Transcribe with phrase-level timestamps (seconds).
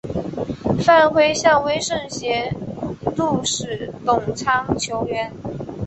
[0.83, 2.51] 范晖向威胜节
[3.15, 5.31] 度使董昌求援。